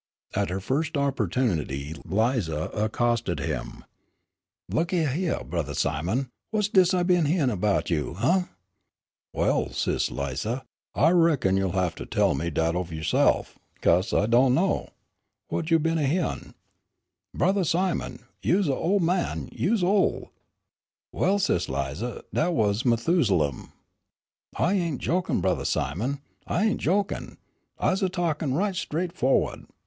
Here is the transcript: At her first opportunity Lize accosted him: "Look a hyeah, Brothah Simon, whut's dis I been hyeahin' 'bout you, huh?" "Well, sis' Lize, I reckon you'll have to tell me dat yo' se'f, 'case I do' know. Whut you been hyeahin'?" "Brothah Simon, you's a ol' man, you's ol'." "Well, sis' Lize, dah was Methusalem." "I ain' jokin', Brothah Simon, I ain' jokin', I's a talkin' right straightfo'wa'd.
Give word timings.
At 0.33 0.49
her 0.49 0.59
first 0.59 0.97
opportunity 0.97 1.93
Lize 2.05 2.49
accosted 2.49 3.39
him: 3.39 3.85
"Look 4.67 4.91
a 4.93 5.03
hyeah, 5.05 5.43
Brothah 5.43 5.75
Simon, 5.75 6.29
whut's 6.51 6.69
dis 6.69 6.91
I 6.95 7.03
been 7.03 7.25
hyeahin' 7.27 7.55
'bout 7.59 7.91
you, 7.91 8.15
huh?" 8.15 8.45
"Well, 9.31 9.71
sis' 9.71 10.09
Lize, 10.09 10.43
I 10.95 11.09
reckon 11.11 11.55
you'll 11.55 11.73
have 11.73 11.93
to 11.97 12.07
tell 12.07 12.33
me 12.33 12.49
dat 12.49 12.73
yo' 12.73 12.83
se'f, 13.03 13.57
'case 13.79 14.11
I 14.11 14.25
do' 14.25 14.49
know. 14.49 14.89
Whut 15.51 15.69
you 15.69 15.77
been 15.77 15.99
hyeahin'?" 15.99 16.55
"Brothah 17.37 17.63
Simon, 17.67 18.23
you's 18.41 18.67
a 18.67 18.73
ol' 18.73 18.99
man, 18.99 19.49
you's 19.51 19.83
ol'." 19.83 20.31
"Well, 21.11 21.37
sis' 21.37 21.69
Lize, 21.69 22.01
dah 22.33 22.49
was 22.49 22.85
Methusalem." 22.87 23.71
"I 24.55 24.73
ain' 24.73 24.97
jokin', 24.97 25.41
Brothah 25.43 25.67
Simon, 25.67 26.21
I 26.47 26.65
ain' 26.65 26.79
jokin', 26.79 27.37
I's 27.77 28.01
a 28.01 28.09
talkin' 28.09 28.55
right 28.55 28.73
straightfo'wa'd. 28.73 29.67